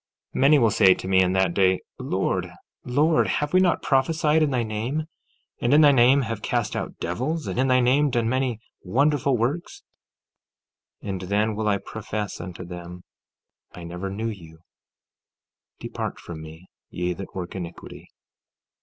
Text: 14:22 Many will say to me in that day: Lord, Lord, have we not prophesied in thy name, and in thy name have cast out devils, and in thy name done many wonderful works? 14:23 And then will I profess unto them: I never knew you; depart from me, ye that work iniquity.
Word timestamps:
14:22 0.33 0.41
Many 0.41 0.57
will 0.57 0.71
say 0.71 0.93
to 0.95 1.07
me 1.07 1.21
in 1.21 1.33
that 1.33 1.53
day: 1.53 1.79
Lord, 1.99 2.51
Lord, 2.83 3.27
have 3.27 3.53
we 3.53 3.59
not 3.59 3.83
prophesied 3.83 4.41
in 4.41 4.49
thy 4.49 4.63
name, 4.63 5.05
and 5.61 5.75
in 5.75 5.81
thy 5.81 5.91
name 5.91 6.23
have 6.23 6.41
cast 6.41 6.75
out 6.75 6.97
devils, 6.97 7.45
and 7.45 7.59
in 7.59 7.67
thy 7.67 7.81
name 7.81 8.09
done 8.09 8.27
many 8.27 8.59
wonderful 8.81 9.37
works? 9.37 9.83
14:23 11.03 11.09
And 11.11 11.21
then 11.29 11.55
will 11.55 11.67
I 11.67 11.77
profess 11.77 12.41
unto 12.41 12.65
them: 12.65 13.03
I 13.75 13.83
never 13.83 14.09
knew 14.09 14.29
you; 14.29 14.61
depart 15.79 16.19
from 16.19 16.41
me, 16.41 16.65
ye 16.89 17.13
that 17.13 17.35
work 17.35 17.53
iniquity. 17.53 18.09